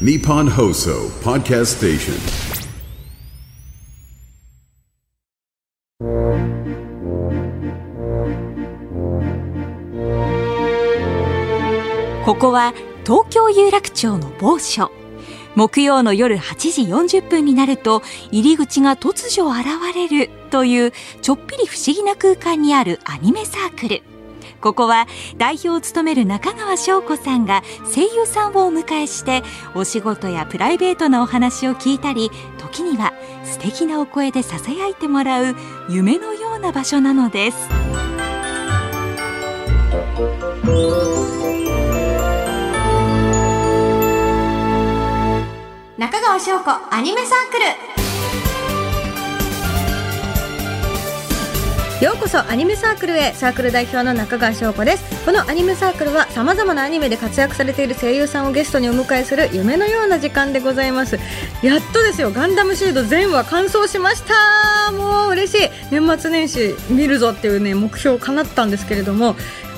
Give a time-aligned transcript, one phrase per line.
[0.00, 2.14] Nippon Hoso Podcast Station.
[12.24, 14.90] ここは東京有楽町の某所
[15.54, 18.02] 木曜の夜8時40分になると
[18.32, 20.92] 入り口が突如現れるという
[21.22, 24.02] ちょっぴり不思議な空間にあるアニメサークル
[24.60, 27.62] ここは代表を務める中川翔子さんが
[27.94, 29.42] 声優さんをお迎えして
[29.74, 33.12] お仕事やプライベートなお話を聞いたり時には
[33.44, 35.56] 素敵なお声でささやいてもらう
[35.88, 37.68] 夢のような場所なのです。
[45.96, 47.93] 中川翔子アニメサークル。
[52.04, 53.32] ようこそアニメサークルへ。
[53.32, 55.24] サークル代表の中川翔子です。
[55.24, 61.18] このアニメサークルはさまざまなアニメで活躍されている声優さんをゲストにお迎えする夢のような時間でございます。
[61.62, 62.30] やっとですよ。
[62.30, 64.92] ガンダムシード全話完走しました。
[64.92, 65.70] もう嬉しい。
[65.90, 69.34] 年末年始見るぞっていうね目標叶ったんですけれども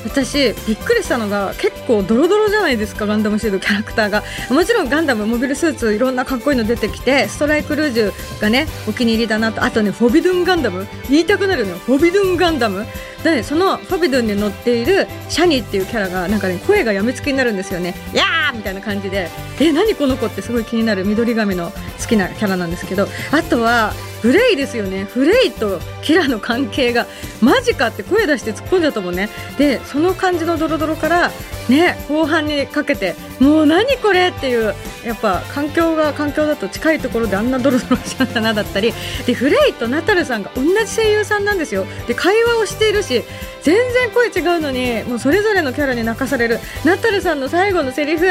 [0.07, 4.23] 私びっくりしたのが結構ドロドロじゃないですかガンダムシードキャラクターが。
[4.51, 9.65] もちろんガンダムモビルスーツいろんなかっこいいの出てきてストライクルージュがねお気に入りだなと。
[9.65, 10.87] あとねフォビドゥンガンダム。
[11.11, 11.79] 言いたくなるのよ。
[11.79, 12.87] フォビドゥンガンダム。
[13.25, 17.95] でそのフォビドゥンに乗っているシャニーっていうキャラがなんかね声がやみつきになるんですよね。
[18.13, 19.29] やーみたいな感じで。
[19.61, 23.09] え何この子ってすごい気になる緑髪の好きなキャラなんですけど。
[23.33, 23.93] あとは
[24.27, 25.05] フレイですよね。
[25.05, 27.07] フレイとキラの関係が
[27.41, 29.29] マジかって声出して突っ込んじゃったもね。
[29.57, 31.31] でその感じのドロドロから
[31.69, 38.93] ね後半にかけてもう何これっていうやっぱ環境が環境だと近いところであんなドロドロしちゃったなだったり。
[39.27, 41.87] でフレイとナタルさんが同じ声優さんなんですよ。
[42.09, 43.23] で会話をしているし
[43.63, 46.59] 全然声違うのにもうそれぞれのキャラに泣かされる。
[46.85, 48.27] ナタルさんの最後のセリフ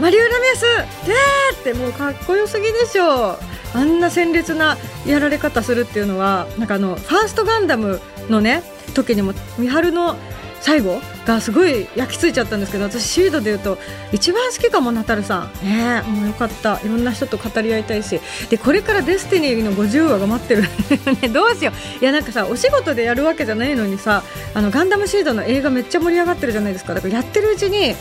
[0.00, 0.60] マリウラメス
[1.06, 3.38] でーってもうかっこよすぎでしょ。
[3.74, 8.62] あんな鮮烈なやられ方するっていうのはなんかあのファーストガンダムのね
[8.94, 10.16] 時にも三春の
[10.64, 13.76] 最後がすごい焼き付いちゃったんですけど私シードでいうと
[14.12, 15.66] 一番好きかもナタルさん。
[15.66, 16.80] ねもうよかった。
[16.80, 18.18] いろんな人と語り合いたいし。
[18.48, 21.28] でこれからデスティニーの50話が待ってるね。
[21.28, 22.02] どうしよう。
[22.02, 24.22] いやなんかさお仕事でやるわけじゃないのにさ
[24.54, 26.94] あのガンダムシードの映画めっちゃ盛り上がってるじゃないですか。
[26.94, 27.94] だからやってるうちに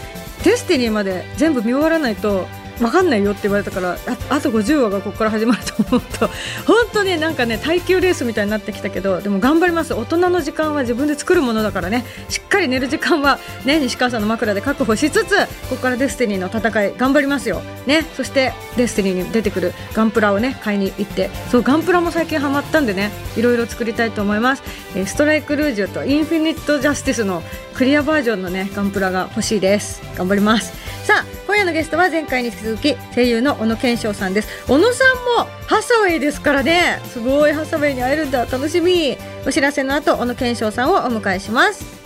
[0.46, 2.48] デスティニーまで全部見終わらないと
[2.80, 3.98] 分かんないよって言われたから
[4.30, 6.30] あと50話がここから始まると思うと
[6.66, 9.94] 本当になんかね耐久レースみたいになってきたけどでも頑張ります。
[9.94, 12.06] 大人の時間は自分で作るものだからね。
[12.30, 15.36] しっかり寝る時間はね西川さんの枕で確保しつつ
[15.70, 17.62] ここからデスティニーの戦い頑張りますよ。
[17.86, 18.06] ね。
[18.16, 21.30] そしてデスティニーに出てくるガンプラをね買いに行って。
[21.52, 24.64] そうガンプラも最近ハマったんでねいろいろ作りたいと思います、
[25.06, 30.02] ストライクルージュとインフィニットジャスティスのクリアバージョンのねガンプラが欲しいです。
[30.16, 30.74] 頑張ります。
[31.04, 34.66] さあ今夜のゲストは前回に引き続き声優の小野賢章さんです。
[34.68, 37.02] 小野さんもハサウェイですからね。
[37.12, 38.46] すごいハサウェイに会えるんだ。
[38.46, 39.18] 楽しみ。
[39.46, 42.03] お知らせの後小野賢章さんをお迎えします。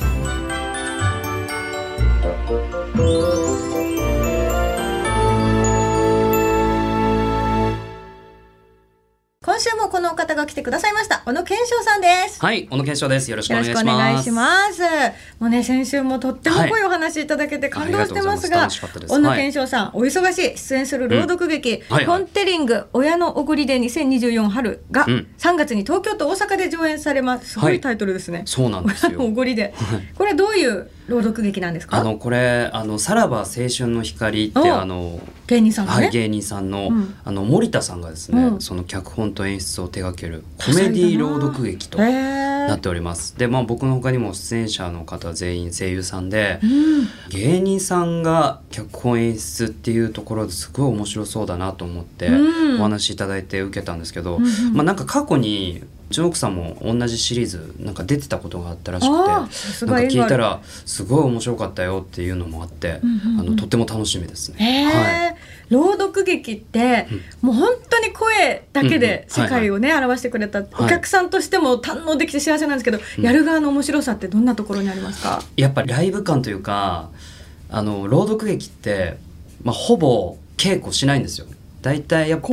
[9.58, 11.24] 今週もこのお方が来てくださいました。
[11.26, 12.40] 小野賢章さんです。
[12.40, 13.32] はい、小野健翔です。
[13.32, 14.84] よろしくお願いします。
[15.40, 20.56] もうね、先週もとっても濃いお話いただけて感動してますが、小野賢章さん、お忙しい。
[20.56, 22.06] 出演する朗読劇、はいはい。
[22.06, 25.28] フォンテリング親のおごりで2024春がうん。
[25.40, 27.54] 3月に東京と大阪で上演されます。
[27.54, 27.78] すごはい。
[27.78, 28.44] いタイトルですね。
[28.46, 29.32] そうなんです親のおよ。
[29.34, 29.74] ごりで。
[30.20, 31.98] これどういう朗読劇なんですか？
[31.98, 33.46] あのこれあのさらば青
[33.76, 35.98] 春の光っておあの、芸人さんのね？
[36.04, 37.16] はい、芸人さんの、うん。
[37.24, 38.62] あの森田さんがですね、うん。
[38.62, 43.38] その脚本と演出を手掛けるコメディ朗読劇とへなっーております。
[43.38, 47.08] でまあ僕の他にも出演者の方は全員声優さんで、うん。
[47.30, 52.80] 芸人さんが脚本演出っていうところですごい面白そうだなと思ってうん。
[52.82, 54.74] お話しいただいて受けたんですけど、うんうん。
[54.74, 59.52] まあなんか過去にうちの奥さんも同じシリーズなんか出てたことがあったらしくてなんか
[60.08, 64.86] 聞いたらすごい面白かったよっていうのもあって、うんうんうんあのとっても楽しみですね。
[64.86, 65.38] はい。
[65.70, 67.08] 朗読劇って、
[67.42, 77.10] もう本当に声だけで世界をね、表してくれた、お客さんとしても堪能できて幸せなんですけど、やる側の面白さってどんなところにありますか、やっぱりライブ感というか
[77.70, 79.18] あの朗読劇って、
[79.64, 81.48] まあ、ほぼ稽古しないんですよ。
[81.82, 82.48] だいたいやっぱ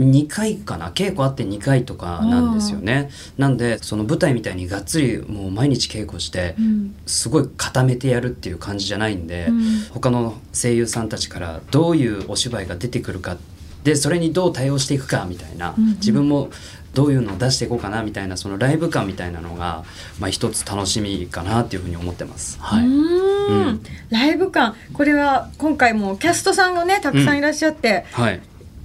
[0.00, 0.90] 2回かな？
[0.90, 3.10] 稽古あって2回とかなんですよね。
[3.38, 6.94] なんでその舞台みたいにがっつりもう毎日稽古してうん。
[7.06, 9.80] すごい固めてやるっていう感じじゃないんで、うん。
[9.92, 13.38] 他の声優さんたちからどういうお芝居が出てくるかっ
[13.84, 16.50] でそれにどう対応していくかみたいな、自分も
[16.92, 19.84] どういうのを出していこうかなみたいなそのライブ感みたいなのが、
[20.18, 22.58] まあ、一つ楽しみかなっていうふうに思ってます。
[22.60, 23.66] はい、うーん。
[23.68, 23.82] うん。
[24.10, 24.74] ライブ感。
[24.92, 28.40] これは今回もキャストさんがねたくさんいらっしゃって、はい、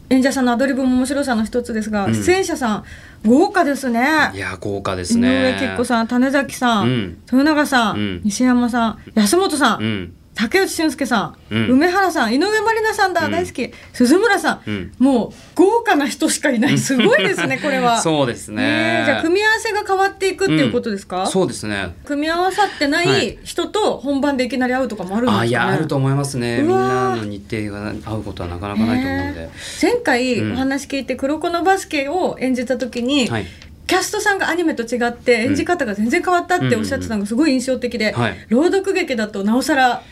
[0.09, 2.13] 演者さんのアドリブも面白さの一つですが、うん。
[2.13, 2.83] 出演者さん
[3.25, 4.31] 豪華ですね。
[4.33, 5.57] いや豪華です井ね。
[5.59, 7.17] 上貴子さん種崎さん、うん。
[7.31, 8.21] 豊永さん、うん。
[8.23, 11.69] 西山さん安本さん竹内俊介さん、うん。
[11.71, 13.31] 梅原さん井上まりなさんだ、うん。
[13.31, 13.71] 大好き。
[13.93, 14.91] 鈴村さん、うん。
[14.99, 16.77] もう豪華な人しかいない。
[16.77, 17.99] すごいですねこれは。
[18.03, 18.55] そうですね。
[18.55, 18.99] ね。
[19.03, 21.95] えじゃあ組み合わせが変わっていくっていうことですか、そうですね。
[22.05, 23.29] 組み合わさってなはい。
[23.29, 25.41] い人と本番でいきなり会うとかもあるんですかね？
[25.41, 26.61] あいやあると思いますね。
[26.61, 29.49] みんなの日程が合うことはなかなかないと思うんで。
[29.81, 33.45] 前回うんお話聞いて黒子のバスケを演じた時に、はい
[33.87, 38.45] キャストさんがアニメと違って演じ方が全然変わったっておっしゃってたのがすごい印象的で、はい。
[38.49, 40.03] 朗読劇だとなおさら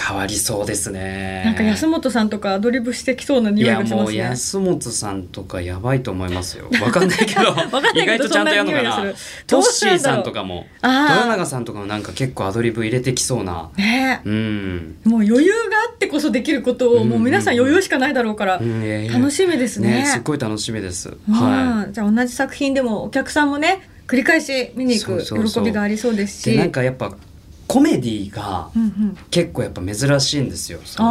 [0.00, 1.42] 変わりそうですね。
[1.44, 4.18] なんか安本さんとかアドリブしてきそうない匂いやもうがしますね。
[4.18, 6.68] 安本さんとかやばいと思いますよ。
[6.82, 7.54] わかんないけど
[7.94, 9.12] 意外とちゃんとやるのかな。
[9.46, 13.70] トッシーさんとかも豊永さんとかもなんか結構アドリブ入れてきそうな。
[13.76, 14.96] ねえうん。
[15.04, 20.04] もう余裕があってこそできることをもう皆さん余裕しかないだろうからうんいやいや楽しみですね。
[20.06, 21.10] すっごい楽しみです。
[21.28, 26.52] うんはじゃあ同じ作品でもお客さんもね繰り返し見に行く喜びがありそうですい。
[26.52, 26.56] し。
[26.56, 27.12] でなんかやっぱ
[27.74, 30.78] コメディがうんうん、結構やっぱ珍しいんですよ。
[30.84, 31.08] その。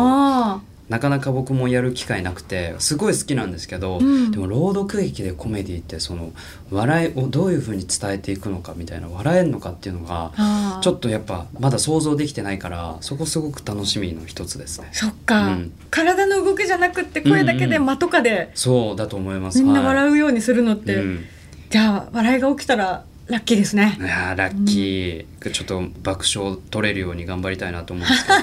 [0.54, 4.32] あなかなか僕もやる機会なくてすごい好きなんですけど、うん。
[4.32, 6.32] でも朗読劇でコメディってその
[6.72, 14.88] 笑いをどういうふうに伝えていくのかみたいな笑えるのかっていうのがあちょっとやっぱまだ想像できてないからそこすごく楽しみの一つですね。
[14.94, 15.74] そっか、うん。
[15.90, 19.62] 体の動きじゃなくって声だけでうんうん間とかでそうだと思います。
[19.62, 21.26] みんなう、笑うようにするのって、うん。
[21.70, 23.98] じゃあ笑いが起きたらラッキーですね。
[24.00, 24.04] い。
[24.04, 28.38] やーラッキー、ちょっと爆笑取れるように頑張りたいなと思うんですけど。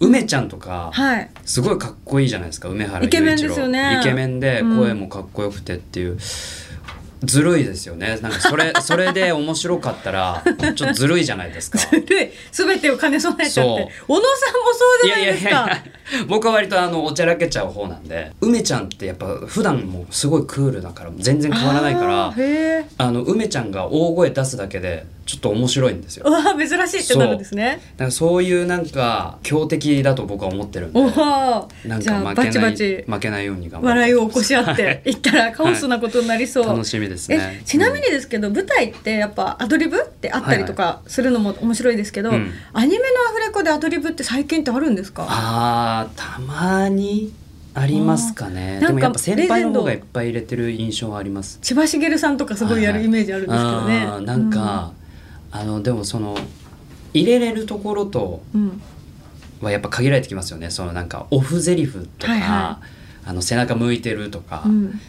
[0.08, 1.30] 梅ちゃんとかはい。
[1.44, 2.68] すごいかっこいいじゃないですか。
[2.68, 3.98] 梅原イケメンですよね。
[4.00, 4.78] イケメンでうん。
[4.78, 6.18] 声もかっこよくてっていう、
[7.24, 10.42] ずるいですよねなんかそれ それで面白かったら
[10.74, 12.30] ちょっとずるいじゃないですかずるい。
[12.52, 13.82] すべてを兼ね備えちゃって。
[14.08, 15.82] そう小野さんもそうじゃないですか。
[16.28, 22.34] 僕は割とあのおちゃらけちゃう方なんで梅ちゃんってやっぱ普段もすごいクールだから全然変わらないから
[22.98, 27.80] あの梅ちゃんが大声出すだけでちょっと面白いんですようわ珍しいってなるんですね。
[27.96, 31.00] だからそういうなんか強敵だと僕は思ってるんで。
[31.00, 31.08] な
[31.98, 36.66] んか負けない負けないように頑張笑いるを起こし合っていったら カオスなことになりそう。
[36.66, 37.60] 楽しみですね。
[37.60, 42.52] えちなみにですけど、舞台ってやっぱアドリブってあったりとかするのも面白いですけど、うん。
[42.72, 45.26] アニメのアフレコでアドリブって最近ってあるんですか？
[45.28, 47.32] あーたまに
[47.74, 48.80] ありますかね。
[48.80, 51.58] でもやっぱ先輩の方がいっぱい入れてる印象はあります。
[51.62, 53.98] 千葉茂さんとかすごいやるイメージあるんですけどね。
[54.06, 54.92] あーなんか、
[55.50, 56.36] あのでもその
[57.14, 58.82] 入れれるところとうん、うん
[59.62, 60.70] はやっぱ限られてきますよね。
[60.70, 62.80] そのなんかオフゼリフとか、はいは
[63.24, 65.00] あの背中向いてるとか、うん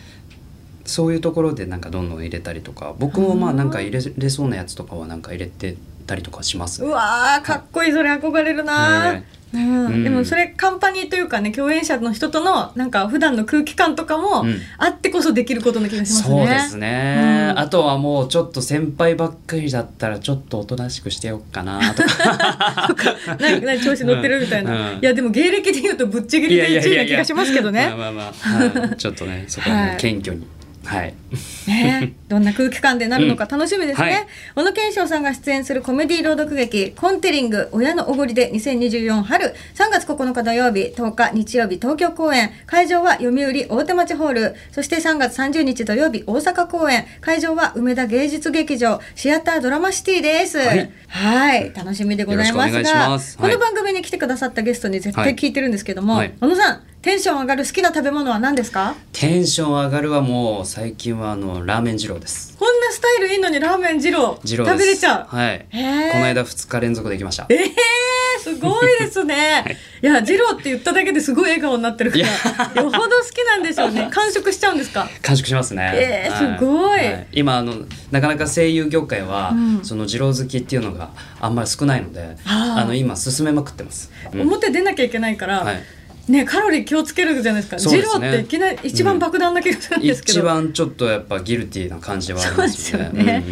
[0.88, 5.76] そういうところでなんかどんどん入れたりとか僕もまあなんか入れれそうなやつとかはなんか入れて
[6.08, 6.84] たりとかします。
[6.84, 7.92] うわーかっこいい。
[7.92, 9.12] それ憧れるな
[9.54, 9.86] うん。
[9.86, 10.04] うん。
[10.04, 14.60] でもそれカンパニーというかね共演者の人とのなんか普段の空気感とかもうん。
[14.78, 16.38] あってこそできることな気がしますね。
[16.38, 17.60] そうですね、うん。
[17.60, 22.96] あとはもうちょっと先輩ばっかりだったらちょっとおとなしくしてよっかなとか。
[23.40, 24.98] 何何調子乗ってるみたいな、うん。
[24.98, 27.88] いやでも芸歴で言うとぶっちぎりで1位な気がしますけどね。
[27.88, 30.48] まあまあまあ、はい、ちょっとねそこは謙虚に
[30.88, 31.14] はい、
[31.68, 34.28] ねどんな空気感でなるのか楽しみですね、うんはい。
[34.56, 42.52] 小野賢章さんが出演するコメディ朗読劇「コンテリング親のおごり」で2024春3月9日土曜日10日日曜日東京公演。
[42.66, 44.56] 会場は読売大手町ホール。
[44.72, 47.06] そして3月30日土曜日大阪公演。
[47.22, 50.58] 会場は梅田芸術劇場シアタードラマシティです。
[50.58, 50.92] はい。
[51.08, 51.74] はい。
[51.76, 53.38] 楽しみでございますよろしくお願いしがます。
[53.38, 53.52] はい。
[53.52, 56.34] この番組に来てくださったゲストに絶対聞いてるんですけども、はい。
[56.40, 58.96] 小野さんテンション上がる好きな食べ物は何ですか？
[59.14, 62.58] テンション上がるはもう最近はあのラーメン二郎です。
[62.58, 64.40] こんなスタイルいいのにラーメン二郎。
[64.44, 65.36] 二郎食べれちゃう。
[65.36, 65.60] はい。
[65.72, 65.78] こ
[66.18, 67.46] の間2日連続できました。
[67.50, 67.60] えー、
[68.42, 69.78] すごいですね。
[70.02, 72.24] い、や、二郎って言っただけですごい笑顔になってるから、
[72.82, 74.10] よほど好きなんでしょうね。
[74.12, 75.08] 完食しちゃうんですか？
[75.22, 75.92] 完食しますね。
[75.94, 77.00] えーはすごい。
[77.32, 77.76] 今あの
[78.12, 79.80] なかなか声優業界は、うん。
[79.86, 84.12] その二郎好きっていうのがあんまり少ないので、あの今進めまくってます。
[84.34, 84.42] うん。
[84.42, 85.84] 表出なきゃいけないから、はい
[86.28, 87.78] ね、カロリー気をつけるじゃないですか。
[87.78, 90.40] 二郎そうですねっていきなり一番爆弾な気がするんですけど。
[90.40, 93.44] 一番ちょっとやっぱギルティーな感じはありますよね。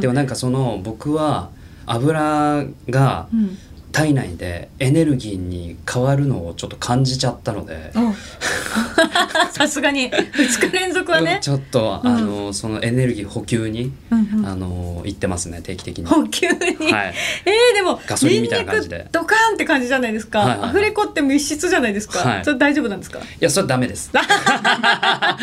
[0.00, 1.50] でもなんかその僕は
[1.86, 3.58] 油がうん
[3.92, 8.14] 体内でエネルギーに変わるのをちょっと感じちゃったので、うん。
[9.52, 10.10] さすがに。
[10.10, 11.38] 2日連続はね。
[11.40, 12.16] ちょっと、うん。
[12.16, 14.46] あのそのエネルギー補給に、うんうん。
[14.46, 16.06] あの行ってますね定期的に。
[16.06, 16.54] 補給に、
[16.92, 17.14] はい。
[17.44, 19.08] えー、でもガソリンみたいな感じで。
[19.12, 20.70] ドカーンって感じじゃないですか、はいはいはい。
[20.70, 22.44] アフレコって密室じゃないですか、はい。
[22.44, 23.18] それ大丈夫なんですか？
[23.18, 24.10] いやそれダメです。
[24.14, 25.36] あ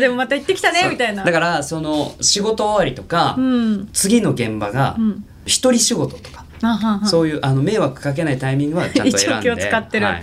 [0.00, 1.24] でもまた行ってきたねみたいな。
[1.24, 3.88] だからその仕事終わりとか、うん。
[3.92, 5.24] 次の現場がうん。
[5.46, 6.39] 一人仕事とか、
[7.06, 10.18] そういうあの迷惑かけないタイミングはちゃんと選んで一応気を使ってるは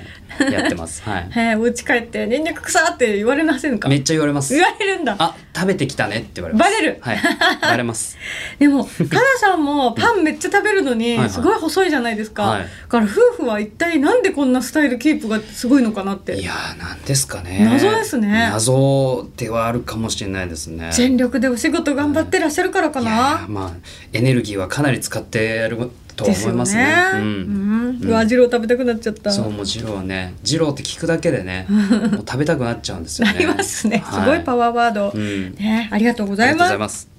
[0.50, 1.01] い、やってます。
[1.03, 1.29] はい。
[1.34, 3.89] へえお家帰って「ニンニク臭」って言われませんか？
[3.89, 4.63] めっちゃ言われます言。
[4.63, 6.72] われるんだあ食べてきたねって言われます。
[6.72, 7.20] バレるはい。
[7.62, 8.17] バレます。
[8.60, 17.67] でもかなさんもパンめっちゃ食べるのにはいはいすごい細いじゃないですか、はいだから夫婦は一体なんでこんなスタイルキープがすごいのかなっていやーなんですかね。
[17.70, 20.89] 謎ですね謎ではあるかもしれないですね。
[20.94, 23.72] 全力でお仕事頑張ってらっしゃるからかいやなーまあ
[24.13, 25.77] エネルギーはかなり使ってやる
[26.17, 26.83] と思いますね。
[26.83, 27.17] ねう。
[27.17, 33.33] うんん、うわ二郎食べたくなっちゃったそうもう二郎はね二郎って聞くだけでね もう食べたくなっちゃうんですよね。
[33.33, 35.55] なりますね、はいすごいパワーワード、うん。
[35.55, 37.16] ねありがとうございます。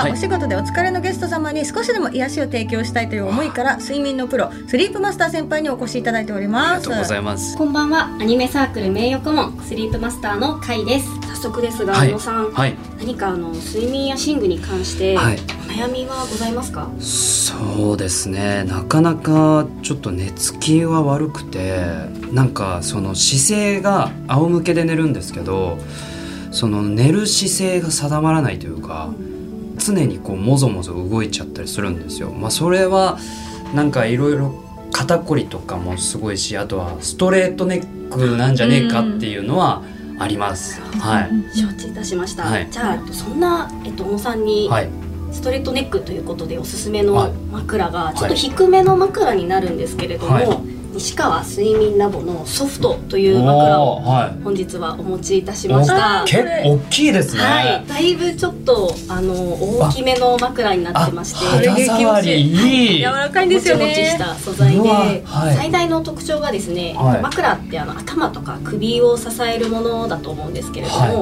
[0.00, 0.12] は、はい。
[0.12, 7.56] お仕事でお疲れのゲスト様に少しでも癒しを提供したいという思いから睡眠のプロスリープマスター先輩にお越しいただいておりありますがとうございます。
[7.58, 8.06] こんばんは。
[8.18, 11.06] アニメサークル名誉顧問スリープマスターのカイです。
[11.34, 12.08] 早速ですが、はい。
[12.08, 12.74] 小野さん、はい。
[12.98, 15.36] 何かあの睡眠や寝具に関して、はい。
[15.36, 16.88] お悩みはございますか？
[16.98, 18.64] そうですね。
[18.64, 21.84] なかなかちょっと寝つきは悪くて
[22.32, 25.78] なんかその姿勢が仰向けで寝るんですけど
[26.50, 29.12] その寝る姿勢が定まらないというか
[29.80, 32.30] 常にこうもぞもぞ動いちゃったりするんですよ。
[32.30, 33.18] まあ、それは
[33.74, 34.52] なんかいろいろ
[34.92, 39.82] 肩こりとかもすごいしあとはストレートネックなんじゃねえかっていうのは
[40.18, 40.80] あります。
[40.80, 42.68] はい、承知いたしました、はい。
[42.70, 44.88] じゃあえっとそんな、えっと、小野さんに、はい。
[45.32, 47.32] ストレートネックということでおすすめはい。
[47.32, 54.00] の枕がいちょっと低めの枕になるんですけれども、はい西川睡眠ラボのソフトという枕を
[54.42, 56.22] 本日はお持ちいたしました。
[56.22, 56.24] お。
[56.26, 57.42] 結構大きいですね。
[57.42, 62.98] はい、だいぶちょっとあの大きめの枕になってまして、肌触りいい。
[62.98, 63.86] 柔らかいんですよね。
[63.86, 65.56] もちもちした素材で、はい。
[65.56, 67.22] 最大の特徴がですね、はい。
[67.22, 71.12] 枕ってあの頭とか首を支えるものだと思うんですけれども、はい。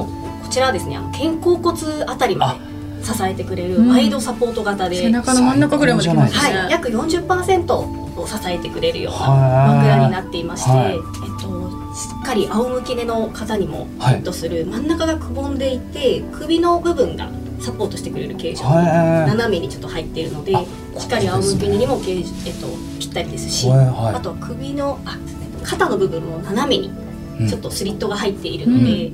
[0.45, 2.69] こちらはですねあの肩甲骨あたりまで
[3.03, 9.77] 支えてくれるワイドサポート型で、背中の真ん中ぐらいまで来ますね、はい、約40%を支えてくれるようなはい。
[9.77, 10.93] 枕になっていまして、はい。
[10.93, 10.99] えっ
[11.41, 14.15] と、しっかり仰向け寝の方にもフはい。
[14.15, 18.85] ィットする、真ん中がくぼんでいて首の部分がサポートしてくれる形状はい。
[19.29, 20.59] 斜めにちょっと入っているのであ
[20.99, 22.67] しっかり仰向け寝にも形状、えっと、
[22.99, 25.17] ぴったりですし、あとは首のあ
[25.63, 26.91] 肩の部分も斜めに
[27.39, 27.47] うん。
[27.47, 29.11] ちょっとスリットが入っているので、えっ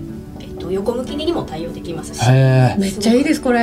[0.65, 2.19] と、横向き寝にも対応できますし。
[2.23, 3.59] へめっちゃいいですこれ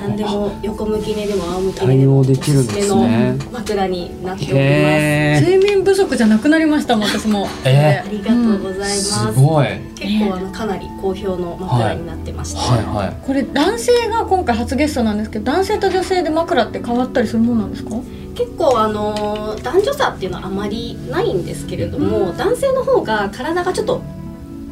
[0.00, 4.62] 何でも横向き寝でも仰向き寝対でも応できるんですね枕になっております。
[4.62, 9.26] へ睡眠不足じゃなくなりました私もえありがとうございます。
[9.26, 9.66] すごい。
[9.94, 13.16] 結構あのかなり好評の枕になってまして、はいはい。
[13.26, 17.90] これ男性が今回初ゲストなんですけど男性と女性で枕って変わったりするもんなんですか？
[18.34, 24.02] 結構あの男女差っていうのはあまりないんですけれども、男性の方が体がちょっと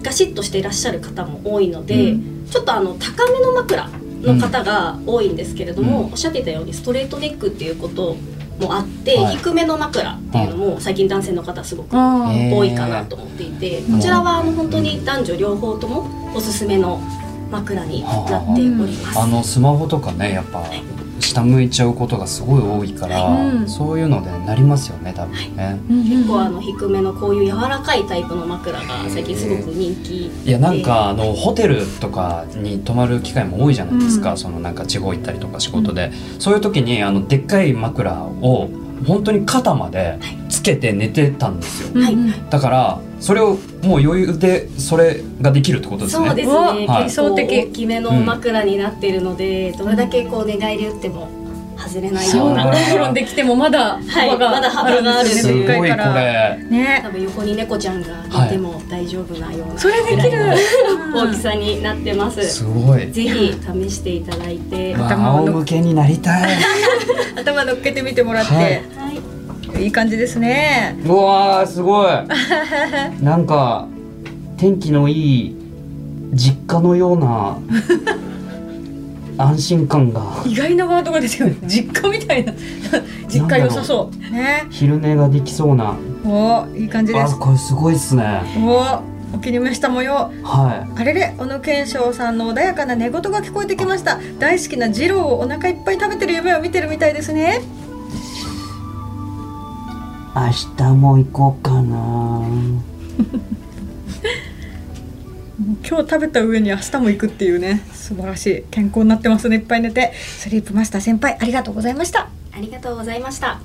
[0.05, 2.21] ガシッとしていらっしゃる方も多いので、う
[2.51, 3.89] ちょっとあの高めの枕
[4.23, 6.13] の方が多いんですけれども、うん。
[6.13, 8.17] おっしゃっていたようにストレートネックっていうこと
[8.61, 9.37] もあって、はい。
[9.37, 17.01] 低めの枕っていうのも最近男性の方すごく多いかなと思っていて、こちらはあの本当に男女両方ともおすすめの
[17.51, 19.19] 枕になっております。
[19.19, 20.65] あのスマホとかねやっぱ
[21.35, 23.69] 下向いちゃうことがすごい多いから、うん。
[23.69, 25.81] そういうのでなりますよね多分ね。
[25.89, 30.51] 結構あの低めのこういう柔らかいタイプの枕が最近すごく人気で。
[30.51, 34.39] いやなんかあのホテルとかに泊まる機会も多いじゃないですか、うん。
[34.39, 38.69] そのなんか地方行ったりとか仕事で、そういう時にあのでっかい枕を
[39.07, 42.51] 本当に肩までつけて寝てたんですよ、はいうん。
[42.51, 46.27] だからそれをもう余裕でそれができるってことですね。
[46.27, 46.79] そうですね、はい。
[46.79, 47.49] 結構理想的。
[47.49, 51.29] 大きめの枕になっているので、どれだけこう寝返り打っても
[51.89, 56.59] 外れないような転ん できてもまだ幅がまだ幅があるんですすごいこれ。
[56.71, 57.01] ね。
[57.03, 58.09] 多分横に猫ちゃんが
[58.43, 60.57] 寝ても大丈夫なような、それできる。
[61.15, 63.11] 大きさになってます、すごい。
[63.11, 63.55] ぜひ
[63.89, 66.53] 試していただいて、頭を仰向けになりたい。
[67.37, 70.97] 頭乗っけてみてもらって、はいい、い、い感じですね。
[71.05, 72.09] うわーすごい。
[73.23, 73.87] なんか
[74.57, 75.57] 天気のいい
[76.33, 77.59] 実家のような
[79.39, 80.43] 安心感が。
[80.47, 82.53] 意外なワードがですよね実家みたいな。
[83.29, 84.33] 実家良さそう。
[84.33, 84.67] ね。
[84.71, 85.97] 昼寝ができそうな。
[86.25, 87.35] おいい感じです。
[87.35, 88.43] あこれすごいっすね。
[88.59, 90.31] おお気に召した模様。
[90.43, 94.19] はあれれ小野賢章さんの穏やかな寝言が聞こえてきました。
[94.39, 97.61] 大好きな二郎をお腹いっぱい食べてる夢を見てるみたいですね。
[97.61, 97.85] い
[100.37, 102.43] 明日も行こうかな
[105.65, 107.83] 今日食べた上に明日も行くっていうね。
[107.93, 108.65] 素晴らしい。
[108.71, 109.57] 健康になってますね。
[109.57, 110.13] いっぱい寝て。
[110.15, 112.29] スリープマスター先輩ありがとうございました。
[112.53, 113.61] ありがとうございました。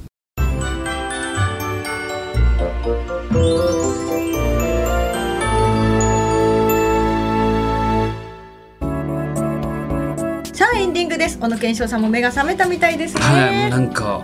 [10.54, 11.38] さあエンディングです。
[11.38, 14.24] 小野賢章さんも目が覚めたみたいですね、はいもうなんか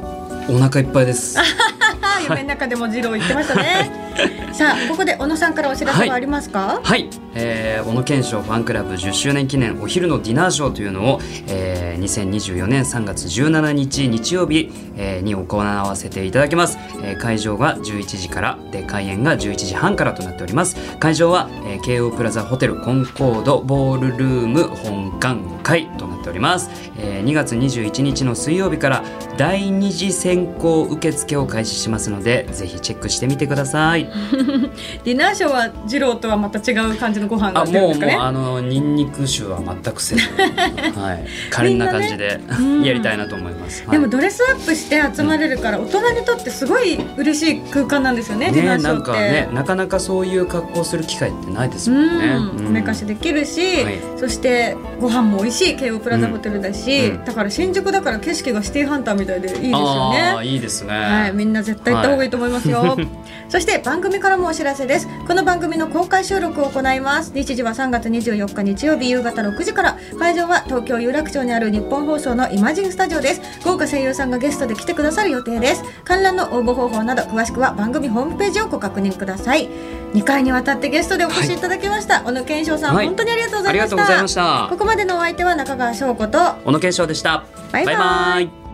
[0.49, 1.37] お腹いっぱいです。
[2.29, 4.04] 夢の中でも二郎言ってましたね
[4.53, 20.75] さあここで小野さんからお知らせはありますか、はい、えー、小野賢章ファンクラブ10周年記念お昼のディナーショーというのを、えー、2024年3月17日日曜日、えー、に行わせていただきます、えー、会場が11時からで開演が11時半からとなっております。
[20.99, 29.03] 会場は、えー、京王プラザホテルコンコードボールルーム本館会となっております、えー、2月21日の水曜日から
[29.37, 34.04] 第二次選考受付を開始しますのでぜひチェックしてみてください。
[35.03, 40.21] ディナーショーは二郎とはまた違う感じのご飯があ出るんもうもうですかねあのニンニク臭は全くせず、
[40.99, 43.83] はい、可憐な感じで、んやりたいなと思います。
[43.85, 49.19] はいでもドレスアップして集まれるから大人にとってすごい嬉しい空間なんですよねディナねなんーショーって。
[49.19, 52.25] かねなかなかそういう格好する機会ってないですもんね。
[52.59, 60.45] うん、おめかしできるし、はいそしてご飯も美味しい京王プラザホテルだし、うんだから新宿だから景色がシティーハンターみたいでいいですよね。
[60.45, 60.93] いいですね。
[60.93, 62.81] はい、みんな絶対行った方がいいと思いますよ。
[62.81, 63.07] は い
[63.49, 65.07] そして番組からもお知らせです。
[65.27, 67.31] この番組の公開収録を行います。
[67.33, 73.41] 日時は3月24日日曜日夕方6時から、会場は東京有楽町にある日本放送のイマジンスタジオです。
[73.63, 75.83] 豪華声優さんがゲストで来てくださる予定です。
[76.03, 79.69] 観覧の応募方法など詳しくは番組ホームページをご確認ください。
[80.13, 83.73] 2回にわたってゲストでお越しいただきました、小野賢章さん、はい本当にありがとうございました。
[83.73, 87.43] ありがとうございましたここまでのお相手は中川翔子と小野賢章でした。
[87.71, 88.05] バイバイバイ
[88.45, 88.64] バイ